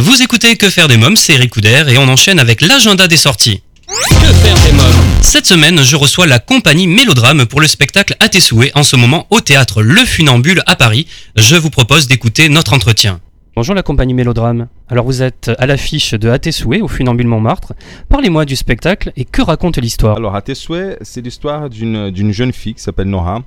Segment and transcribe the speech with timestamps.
[0.00, 3.16] Vous écoutez Que faire des mômes, c'est Eric Couder et on enchaîne avec l'agenda des
[3.16, 3.64] sorties.
[3.88, 8.28] Que faire des mômes Cette semaine, je reçois la compagnie Mélodrame pour le spectacle À
[8.28, 11.08] tes souhaits en ce moment au théâtre Le Funambule à Paris.
[11.34, 13.18] Je vous propose d'écouter notre entretien.
[13.56, 14.68] Bonjour la compagnie Mélodrame.
[14.88, 17.72] Alors vous êtes à l'affiche de À tes souhaits au Funambule Montmartre.
[18.08, 22.30] Parlez-moi du spectacle et que raconte l'histoire Alors À tes souhaits, c'est l'histoire d'une d'une
[22.30, 23.42] jeune fille qui s'appelle Nora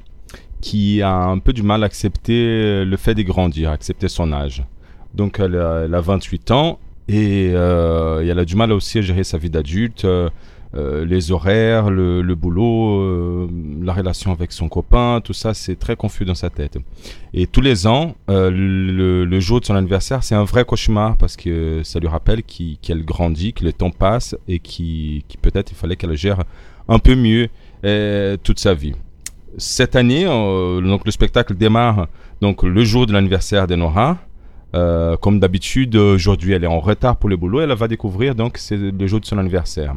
[0.60, 4.64] qui a un peu du mal à accepter le fait de grandir, accepter son âge.
[5.14, 9.00] Donc elle a, elle a 28 ans et, euh, et elle a du mal aussi
[9.00, 10.30] à gérer sa vie d'adulte, euh,
[10.76, 13.50] euh, les horaires, le, boulot,
[13.82, 16.78] la relation avec son copain, tout ça c'est très confus dans sa tête.
[17.34, 21.82] Et tous les ans, le, jour de son anniversaire, c'est un vrai cauchemar parce que
[21.84, 25.98] ça lui rappelle qu'elle grandit, que le temps passe et qui qui peut-être il fallait
[25.98, 26.44] qu'elle gère
[26.88, 27.50] un peu mieux
[28.44, 28.94] toute sa vie.
[29.58, 32.08] Cette année, donc le spectacle démarre
[32.40, 34.18] donc le jour de l'anniversaire de Nora.
[34.74, 37.62] Euh, comme d'habitude, aujourd'hui, elle est en retard pour le boulot.
[37.62, 39.96] Elle va découvrir donc c'est le jour de son anniversaire.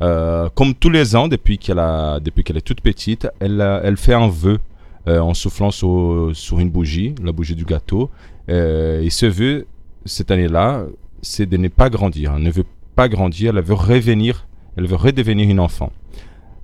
[0.00, 3.96] Euh, comme tous les ans, depuis qu'elle a, depuis qu'elle est toute petite, elle, elle
[3.96, 4.58] fait un vœu
[5.06, 8.10] euh, en soufflant sur, sur une bougie, la bougie du gâteau.
[8.48, 9.66] Et ce vœu,
[10.06, 10.84] cette année-là,
[11.20, 12.32] c'est de ne pas grandir.
[12.36, 13.56] Elle ne veut pas grandir.
[13.56, 14.46] Elle veut revenir.
[14.76, 15.92] Elle veut redevenir une enfant.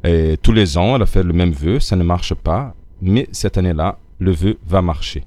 [0.03, 1.81] Et tous les ans, elle a fait le même vœu.
[1.81, 2.75] Ça ne marche pas.
[3.03, 5.25] Mais cette année-là, le vœu va marcher.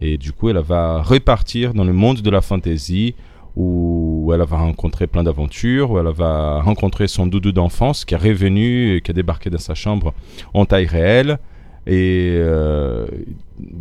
[0.00, 3.14] Et du coup, elle va repartir dans le monde de la fantaisie
[3.56, 8.18] où elle va rencontrer plein d'aventures, où elle va rencontrer son doudou d'enfance qui est
[8.18, 10.14] revenu et qui a débarqué dans sa chambre
[10.54, 11.38] en taille réelle.
[11.88, 13.06] Et euh,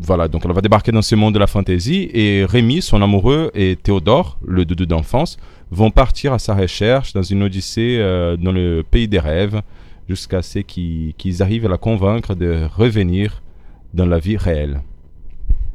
[0.01, 2.09] voilà, donc elle va débarquer dans ce monde de la fantaisie.
[2.13, 5.37] Et Rémi, son amoureux, et Théodore, le doudou d'enfance,
[5.69, 9.61] vont partir à sa recherche dans une odyssée euh, dans le pays des rêves
[10.09, 13.43] jusqu'à ce qu'ils arrivent à la convaincre de revenir
[13.93, 14.81] dans la vie réelle.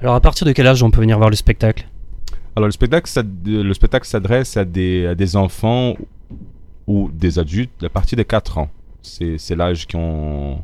[0.03, 1.87] Alors à partir de quel âge on peut venir voir le spectacle?
[2.57, 3.09] Alors le spectacle,
[3.73, 5.95] spectacle s'adresse à des, enfants
[6.89, 8.69] ou des adultes à partir de 4 ans.
[9.01, 10.59] C'est c'est l'âge qu'on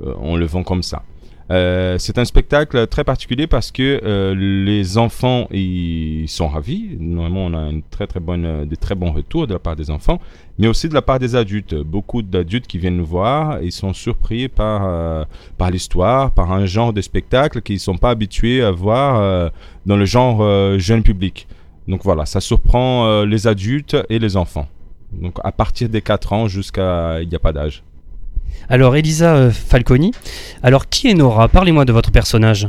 [0.00, 1.02] euh, on le vend comme ça.
[1.50, 6.96] Euh, c'est un spectacle très particulier parce que euh, les enfants ils sont ravis.
[6.98, 9.76] Normalement, on a une très très bonne, euh, des très bons retours de la part
[9.76, 10.20] des enfants,
[10.58, 11.74] mais aussi de la part des adultes.
[11.74, 15.26] Beaucoup d'adultes qui viennent nous voir, ils sont surpris par
[15.58, 19.50] par l'histoire, par un genre de spectacle qu'ils sont pas habitués à voir
[19.86, 21.46] dans le genre jeune public.
[21.88, 24.66] Donc voilà, ça surprend les adultes et les enfants.
[25.12, 27.82] Donc à partir des 4 ans jusqu'à il n'y a pas d'âge.
[28.68, 30.12] Alors Elisa euh, Falconi,
[30.62, 31.48] alors qui est Nora?
[31.48, 32.68] Parlez-moi de votre personnage.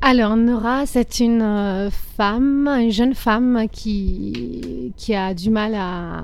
[0.00, 6.22] Alors, Nora, c'est une euh, femme, une jeune femme qui, qui a du mal à,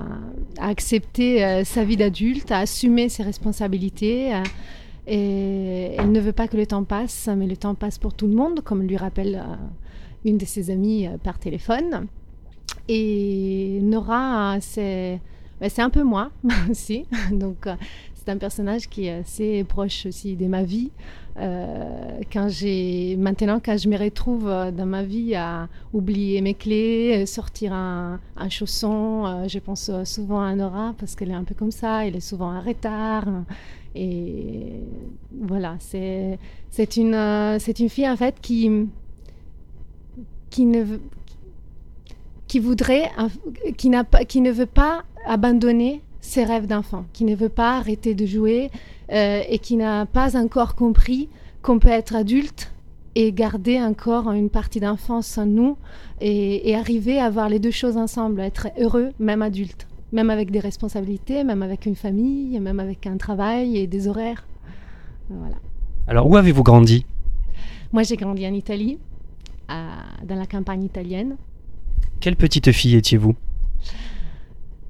[0.59, 4.33] accepter euh, sa vie d'adulte, à assumer ses responsabilités.
[5.07, 8.29] et elle ne veut pas que le temps passe, mais le temps passe pour tout
[8.29, 9.43] le monde, comme lui rappelle
[10.25, 12.07] une de ses amies par téléphone.
[12.89, 15.21] Et Nora, c'est
[15.61, 16.31] ben, c'est un peu moi
[16.71, 17.07] aussi.
[17.33, 17.67] Donc,
[18.25, 20.91] c'est un personnage qui est assez proche aussi de ma vie.
[21.37, 26.55] Euh, quand j'ai maintenant quand je me retrouve euh, dans ma vie à oublier mes
[26.55, 28.21] clés, euh, sortir un,
[28.51, 32.21] chausson, je pense souvent à Nora parce qu'elle est un peu comme ça, elle est
[32.21, 33.25] souvent en retard
[33.95, 34.75] et
[35.41, 36.39] voilà, c'est
[36.71, 38.71] c'est une c'est une fille en fait qui
[40.51, 40.85] qui ne
[42.47, 43.11] qui voudrait
[43.77, 47.77] qui n'a pas qui ne veut pas abandonner ses rêves d'enfant, qui ne veut pas
[47.77, 48.71] arrêter de jouer,
[49.13, 51.29] euh, et qui n'a pas encore compris
[51.61, 52.73] qu'on peut être adulte
[53.15, 55.77] et garder encore une partie d'enfance en nous
[56.23, 60.51] et, et arriver à voir les deux choses ensemble, être heureux même adulte, même avec
[60.51, 64.47] des responsabilités, même avec une famille, même avec un travail et des horaires.
[65.29, 65.57] Voilà.
[66.07, 67.05] Alors où avez-vous grandi?
[67.93, 68.99] Moi j'ai grandi en Italie,
[69.69, 71.37] à- dans la campagne italienne.
[72.21, 73.35] Quelle petite fille étiez-vous?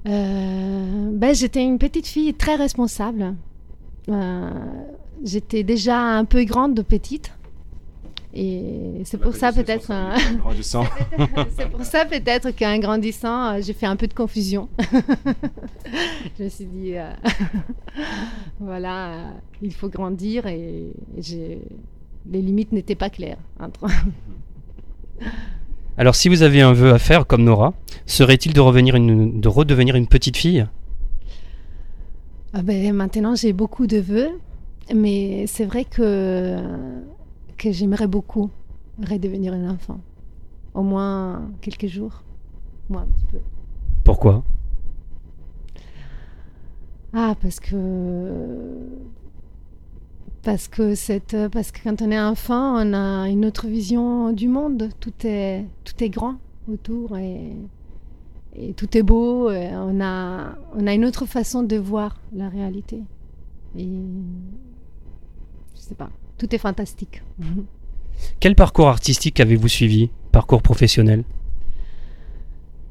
[0.07, 3.35] Euh, ben, j'étais une petite fille très responsable.
[4.09, 4.49] Euh,
[5.23, 7.31] j'étais déjà un peu grande de petite.
[8.37, 10.17] Et c'est pour ça peut-être euh,
[11.55, 14.67] c'est pour ça peut-être qu'en grandissant, j'ai fait un peu de confusion.
[16.37, 17.13] je me suis dit, euh,
[18.59, 19.31] voilà,
[19.61, 23.87] il faut grandir et les limites n'étaient pas claires entre.
[25.97, 27.73] Alors si vous avez un vœu à faire comme Nora,
[28.05, 30.65] serait-il de, revenir une- de redevenir une petite fille?
[32.53, 34.29] Ah ben, maintenant, j'ai beaucoup de vœux,
[34.93, 36.57] mais c'est vrai que,
[37.57, 38.49] que j'aimerais beaucoup
[39.01, 39.99] redevenir un enfant.
[40.73, 42.23] Au moins quelques jours.
[42.89, 43.39] Moi, un petit peu.
[44.03, 44.43] Pourquoi?
[47.13, 47.75] Ah, parce que.
[50.45, 54.47] Parce que, cette, parce que quand on est enfant, on a une autre vision du
[54.47, 54.89] monde.
[54.99, 56.35] Tout est, tout est grand
[56.71, 57.51] autour et,
[58.55, 59.49] et tout est beau.
[59.49, 63.01] on, a, on a une autre façon de voir la réalité.
[63.75, 63.87] Et
[65.75, 67.23] je sais pas, tout est fantastique.
[68.39, 70.11] Quel parcours artistique avez-vous suivi?
[70.31, 71.23] Parcours professionnel?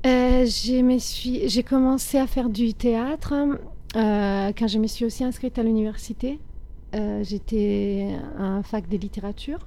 [0.06, 3.32] Euh, J'ai commencé à faire du théâtre
[3.96, 6.40] euh, quand je me suis aussi inscrite à l'université.
[6.94, 8.08] Euh, j'étais
[8.38, 9.66] un fac de littérature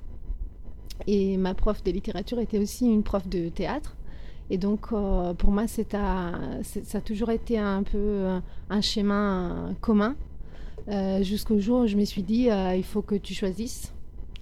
[1.08, 3.96] et ma prof de littérature était aussi une prof de théâtre.
[4.50, 8.28] Et donc, euh, pour moi, ça a toujours été un peu
[8.70, 10.16] un chemin commun.
[11.22, 13.94] Jusqu'au jour où je me suis dit, il faut que tu choisisses.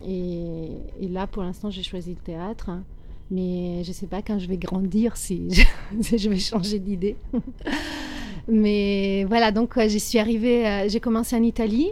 [0.07, 0.67] Et,
[1.01, 2.69] là, pour l'instant, j'ai choisi le théâtre.
[3.31, 7.15] Mais je ne sais pas quand je vais grandir si je, vais changer d'idée.
[8.47, 11.89] mais voilà, donc j'y suis arrivée, j'ai commencé en Italie.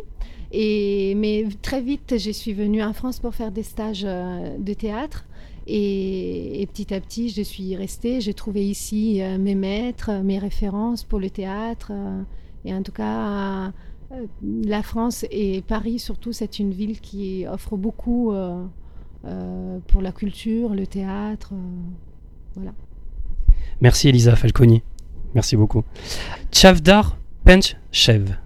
[0.54, 5.26] Mais très vite, je suis venue en France pour faire des stages euh, de théâtre.
[5.66, 8.22] Et, petit à petit, je suis restée.
[8.22, 11.92] J'ai trouvé ici euh, mes maîtres, mes références pour le théâtre.
[11.92, 12.22] Euh,
[12.66, 13.72] et en tout cas,
[14.44, 18.32] la France et Paris, surtout, c'est une ville qui offre beaucoup
[19.88, 21.52] pour la culture, le théâtre.
[22.56, 22.72] voilà.
[23.82, 24.82] Merci Elisa Falconi.
[25.34, 25.84] Merci beaucoup.
[26.54, 28.38] Chavdar Penchev.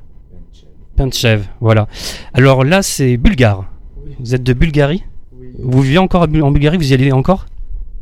[0.97, 1.87] Pentchev, voilà.
[2.33, 3.71] Alors là, c'est bulgare.
[4.19, 5.03] Vous êtes de Bulgarie
[5.59, 7.45] Vous vivez encore en Bulgarie Vous y allez encore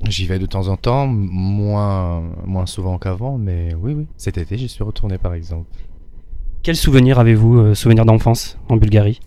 [0.07, 4.07] J'y vais de temps en temps, moins, moins souvent qu'avant, mais oui, oui.
[4.17, 5.67] Cet été, j'y suis retourné par exemple.
[6.63, 9.19] Quels souvenirs avez-vous, euh, souvenirs d'enfance en Bulgarie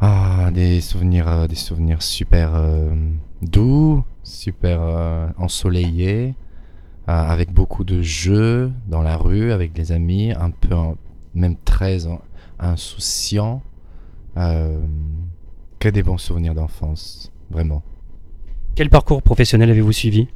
[0.00, 2.94] Ah, des souvenirs, euh, des souvenirs super euh,
[3.42, 4.80] doux, super
[5.38, 6.34] ensoleillés,
[7.06, 10.74] avec beaucoup de jeux dans la rue, avec des amis, un peu,
[11.34, 12.06] même très
[12.58, 13.62] insouciant.
[14.36, 14.80] Euh,
[15.78, 17.82] que des bons souvenirs d'enfance, vraiment.
[18.74, 20.28] Quel parcours professionnel avez-vous suivi?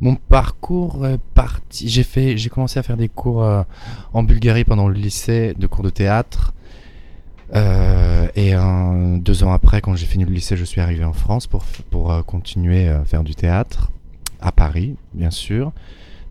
[0.00, 1.88] Mon parcours est parti.
[1.88, 3.62] J'ai fait, j'ai commencé à faire des cours euh,
[4.14, 6.54] en Bulgarie pendant le lycée, de cours de théâtre.
[7.54, 8.54] Euh, et
[9.18, 12.24] deux ans après, quand j'ai fini le lycée, je suis arrivé en France pour, pour
[12.24, 13.90] continuer à faire du théâtre,
[14.40, 15.72] à Paris, bien sûr.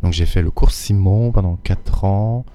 [0.01, 2.45] Donc j'ai fait le cours Simon pendant quatre ans.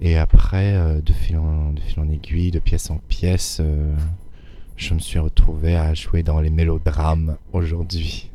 [0.00, 3.94] Et après, euh, de, fil en, de fil en aiguille, de pièce en pièce, euh,
[4.76, 8.30] je me suis retrouvé à jouer dans les mélodrames aujourd'hui.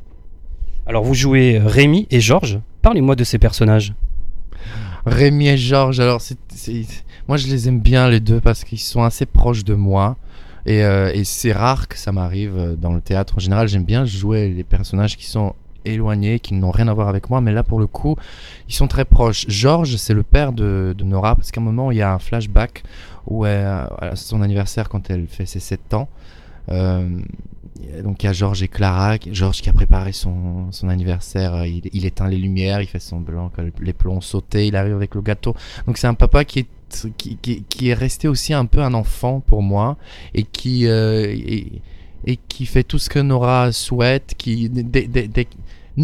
[0.87, 2.59] Alors vous jouez Rémi et Georges.
[2.81, 3.93] Parlez-moi de ces personnages.
[5.05, 6.37] Rémi et Georges, alors c'est,
[7.27, 10.17] moi je les aime bien les deux parce qu'ils sont assez proches de moi.
[10.65, 13.35] Et, euh, et c'est rare que ça m'arrive dans le théâtre.
[13.37, 15.55] En général, j'aime bien jouer les personnages qui sont
[15.85, 18.15] éloignés, qui n'ont rien à voir avec moi, mais là pour le coup,
[18.67, 19.45] ils sont très proches.
[19.47, 22.83] Georges, c'est le père de, Nora, parce qu'à un moment, il y a un flashback
[23.27, 26.09] où à son anniversaire, quand elle fait ses 7 ans,
[26.69, 27.07] euh,
[28.03, 32.27] donc il y a Georges et Clara, Georges qui a préparé son, anniversaire, il, éteint
[32.27, 35.55] les lumières, il fait semblant que les plombs sautés, il arrive avec le gâteau.
[35.87, 36.67] Donc c'est un papa qui est
[37.17, 39.95] qui, est resté aussi un peu un enfant pour moi
[40.33, 41.33] et qui euh,
[42.25, 44.69] et, qui fait tout ce que Nora souhaite, qui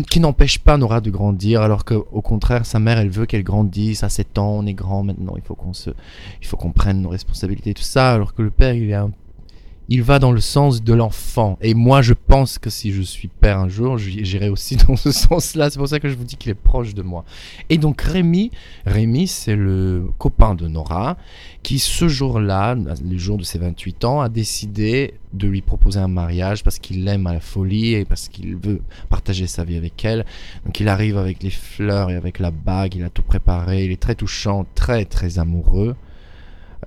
[0.09, 4.03] qui n'empêche pas Nora de grandir, alors qu'au contraire, sa mère, elle veut qu'elle grandisse.
[4.03, 5.91] À 7 ans, on est grand maintenant, il faut qu'on se,
[6.41, 9.11] il faut qu'on prenne nos responsabilités, tout ça, alors que le père, il est un
[9.89, 11.57] il va dans le sens de l'enfant.
[11.61, 15.11] Et moi, je pense que si je suis père un jour, j'irai aussi dans ce
[15.11, 15.69] sens-là.
[15.69, 17.23] C'est pour ça que je vous dis qu'il est proche de moi.
[17.69, 18.51] Et donc Rémi,
[18.85, 21.17] Rémi, c'est le copain de Nora,
[21.63, 26.07] qui ce jour-là, le jour de ses 28 ans, a décidé de lui proposer un
[26.07, 30.03] mariage parce qu'il l'aime à la folie et parce qu'il veut partager sa vie avec
[30.03, 30.25] elle.
[30.65, 33.91] Donc il arrive avec les fleurs et avec la bague, il a tout préparé, il
[33.91, 35.95] est très touchant, très très amoureux.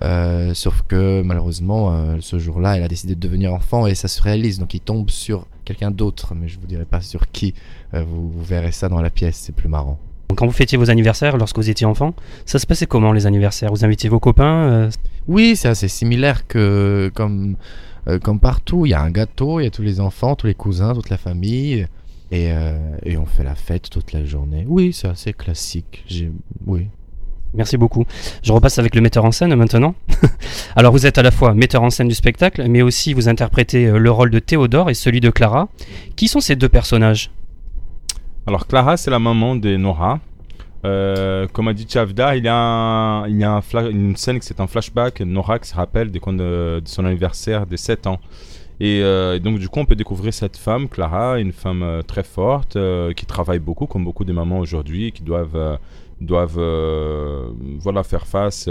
[0.03, 4.09] Euh, sauf que malheureusement, euh, ce jour-là, elle a décidé de devenir enfant et ça
[4.09, 4.59] se réalise.
[4.59, 7.55] Donc il tombe sur quelqu'un d'autre, mais je vous dirai pas sur qui.
[7.95, 9.99] Euh, vous, verrez ça dans la pièce, c'est plus marrant.
[10.37, 12.15] Quand vous fêtiez vos anniversaires lorsque vous étiez enfant,
[12.47, 13.71] ça se passait comment les anniversaires?
[13.71, 14.89] Vous invitiez vos copains
[15.27, 17.57] Oui, c'est assez similaire que comme,
[18.23, 18.87] comme partout.
[18.87, 21.11] Il y a un gâteau, il y a tous les enfants, tous les cousins, toute
[21.11, 21.85] la famille.
[22.31, 22.53] Et,
[23.03, 24.65] et on fait la fête toute la journée.
[24.69, 26.05] Oui, c'est assez classique.
[26.65, 26.87] Oui,
[27.53, 28.05] Merci beaucoup.
[28.43, 29.95] Je repasse avec le metteur en scène maintenant.
[30.77, 33.87] Alors vous êtes à la fois metteur en scène du spectacle, mais aussi vous interprétez
[33.87, 35.69] euh, le rôle de Théodore et celui de Clara.
[36.15, 37.31] Qui sont ces deux personnages?
[38.47, 40.21] Alors Clara, c'est la maman de Nora.
[40.85, 45.21] Euh, comme a dit Chavda, il y a, une scène qui c'est un flashback.
[45.21, 48.21] Nora qui se rappelle de, son anniversaire des 7 ans.
[48.79, 52.79] Et, euh, donc du coup, on peut découvrir cette femme, Clara, une femme très forte,
[53.15, 55.79] qui travaille beaucoup, comme beaucoup de mamans aujourd'hui, qui doivent
[56.21, 57.49] doivent euh,
[57.81, 58.69] voilà, faire face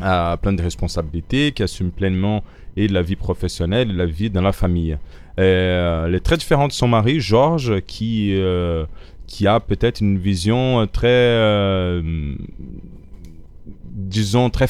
[0.00, 2.42] a plein de responsabilités, qui assume pleinement
[2.76, 4.98] et la vie professionnelle et la vie dans la famille.
[5.38, 8.86] Euh, elle est très différente de son mari, Georges, qui, euh,
[9.28, 12.34] qui a peut-être une vision très, euh,
[13.94, 14.66] disons, très,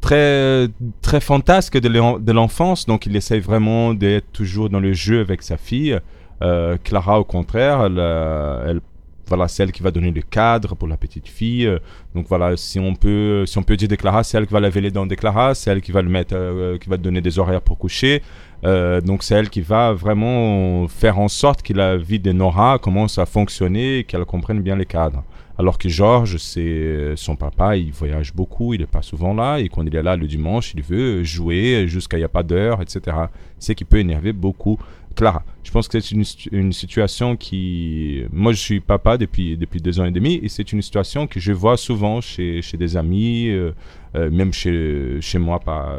[0.00, 0.68] très,
[1.02, 2.86] très fantasque de l'en- de l'enfance.
[2.86, 5.98] Donc, il essaye vraiment d'être toujours dans le jeu avec sa fille.
[6.42, 8.80] Euh, Clara, au contraire, euh, elle-
[9.28, 11.66] voilà, c'est elle qui va donner le cadre pour la petite fille.
[11.66, 11.78] Euh,
[12.14, 14.60] Donc voilà, si on peut, si on peut dire de Clara, c'est elle qui va
[14.60, 15.06] laver les dents
[15.54, 18.22] c'est elle qui va le mettre, euh, qui va donner des horaires pour coucher.
[18.64, 22.78] Euh, donc c'est elle qui va vraiment faire en sorte que la vie de Nora
[22.78, 25.22] commence à fonctionner et qu'elle comprenne bien les cadres.
[25.56, 29.68] Alors que Georges, c'est son papa, il voyage beaucoup, il n'est pas souvent là, et
[29.68, 32.82] quand il est là le dimanche, il veut jouer jusqu'à il n'y a pas d'heure,
[32.82, 33.16] etc.
[33.60, 34.78] C'est qui peut énerver beaucoup
[35.14, 35.42] Clara.
[35.62, 38.24] Je pense que c'est une, situ- une situation qui...
[38.32, 41.40] Moi, je suis papa depuis, depuis deux ans et demi, et c'est une situation que
[41.40, 43.72] je vois souvent chez, chez des amis, euh,
[44.16, 45.98] euh, même chez, chez moi par,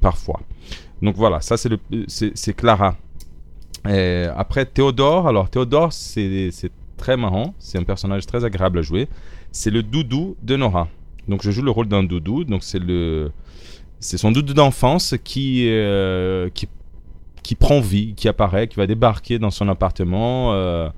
[0.00, 0.40] parfois.
[1.02, 2.96] Donc voilà, ça c'est Clara.
[3.84, 9.08] Après Théodore, alors Théodore c'est c'est très marrant, c'est un personnage très agréable à jouer.
[9.52, 10.88] C'est le doudou de Nora.
[11.28, 13.30] Donc je joue le rôle d'un doudou, donc c'est le
[14.00, 16.68] c'est son doudou d'enfance qui euh, qui
[17.44, 20.88] qui prend vie, qui apparaît, qui va débarquer dans son appartement, euh,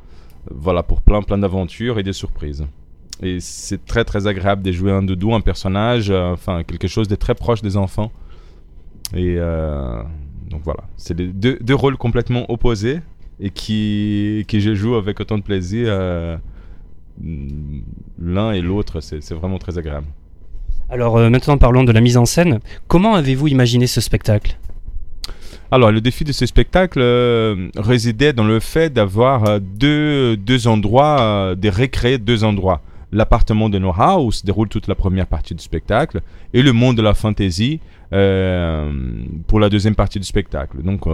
[0.50, 2.64] voilà pour plein plein d'aventures et de surprises.
[3.22, 7.08] Et c'est très très agréable de jouer un doudou, un personnage, euh, enfin quelque chose
[7.08, 8.10] de très proche des enfants.
[9.14, 10.02] Et euh,
[10.50, 13.00] donc voilà, c'est des- deux, deux rôles complètement opposés
[13.40, 15.86] et qui, qui je joue avec autant de plaisir.
[18.18, 20.06] L'un et l'autre, c'est vraiment très agréable.
[20.88, 22.60] Alors maintenant parlons de la mise en scène.
[22.86, 24.58] Comment avez-vous imaginé ce spectacle?
[25.72, 30.68] Alors, le défi de ce spectacle euh, résidait dans le fait d'avoir euh, deux, deux
[30.68, 32.82] endroits, euh, de recréer deux endroits.
[33.10, 36.20] L'appartement de Nora, où se déroule toute la première partie du spectacle,
[36.54, 37.80] et le monde de la fantasy
[38.12, 38.92] euh,
[39.48, 40.82] pour la deuxième partie du spectacle.
[40.82, 41.04] Donc,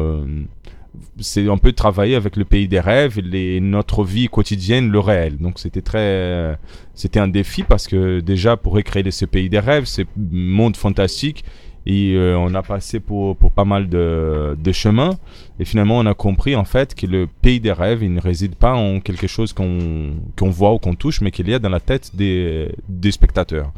[1.18, 5.38] c'est un peu travailler avec le pays des rêves, les, notre vie quotidienne, le réel.
[5.38, 6.58] Donc, c'était très,
[6.94, 11.44] c'était un défi parce que déjà pour recréer ce pays des rêves, ce monde fantastique,
[11.84, 15.18] et euh, on a passé pour, pas mal de, chemins.
[15.58, 18.54] Et finalement, on a compris en fait que le pays des rêves, il ne réside
[18.54, 20.14] pas en quelque chose qu'on
[20.50, 22.72] voit ou qu'on touche, mais qu'il y a dans la tête des,
[23.10, 23.72] spectateurs.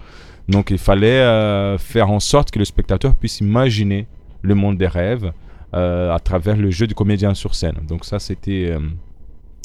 [0.48, 4.06] Donc il fallait euh, faire en sorte que le spectateur puisse imaginer
[4.42, 5.32] le monde des rêves
[5.72, 7.78] euh, à travers le jeu du comédien sur scène.
[7.88, 8.76] Donc ça, c'était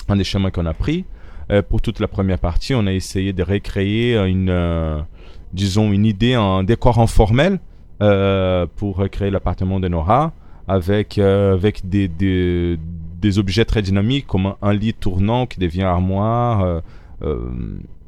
[0.08, 1.06] un des chemins qu'on a pris.
[1.68, 5.04] Pour toute la première partie, on a essayé de recréer une,
[5.52, 7.60] disons, une idée, un décor informel
[8.00, 10.34] pour recréer l'appartement de Nora
[10.70, 12.78] avec, euh, avec des, des,
[13.20, 16.62] des objets très dynamiques comme un, lit tournant qui devient armoire.
[16.62, 16.80] euh,
[17.24, 17.40] euh,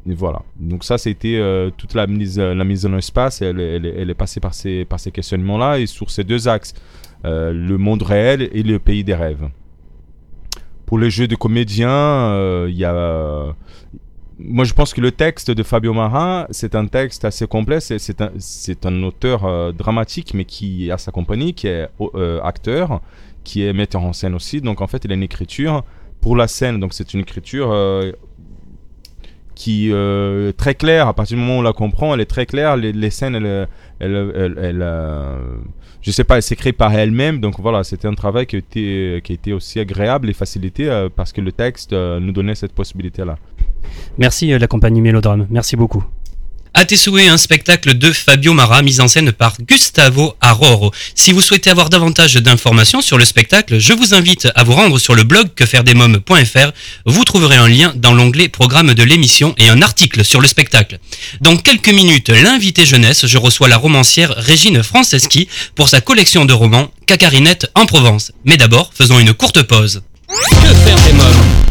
[0.10, 0.42] et voilà.
[0.60, 3.42] Donc ça, c'était euh, toute la mise, la mise en espace.
[3.42, 6.74] Elle, elle, est passée par ces, par ces questionnements-là et sur ces deux axes,
[7.26, 9.50] euh, le monde réel et le pays des rêves.
[10.86, 13.56] Pour les jeux de comédien, euh, il y a
[14.44, 17.80] moi, je pense que le texte de Fabio Marin, c'est un texte assez complet.
[17.80, 18.32] C'est- un,
[18.84, 23.02] un auteur euh, dramatique, mais qui a sa compagnie, qui est euh, acteur,
[23.44, 24.62] qui est metteur en scène aussi.
[24.62, 25.84] Donc, en fait, il a une écriture
[26.22, 26.80] pour la scène.
[26.80, 28.12] Donc, c'est une écriture euh,
[29.56, 31.08] qui est très claire.
[31.08, 32.78] À partir du moment où on la comprend, elle est très claire.
[32.78, 33.68] Les, scènes,
[34.00, 37.40] je sais pas, elle s'écrit par elle-même.
[37.40, 41.08] Donc, voilà, c'était un travail qui a été, qui a été aussi agréable et facilité
[41.16, 43.38] parce que le texte nous donnait cette possibilité-là.
[44.18, 46.04] Merci euh, la compagnie Mélodrame, merci beaucoup.
[46.74, 50.94] À tes souhaits, un spectacle de Fabio Mara mis en scène par Gustavo Aroro.
[51.16, 54.98] Si vous souhaitez avoir davantage d'informations sur le spectacle, je vous invite à vous rendre
[54.98, 56.72] sur le blog quefairedesmoms.fr.
[57.06, 61.00] Vous trouverez un lien dans l'onglet programme de l'émission et un article sur le spectacle.
[61.42, 66.54] Dans quelques minutes, l'invité jeunesse, je reçois la romancière Régine Franceschi pour sa collection de
[66.54, 68.32] romans Cacarinette en Provence.
[68.46, 70.04] Mais d'abord, faisons une courte pause.
[70.30, 71.71] Que faire des mômes?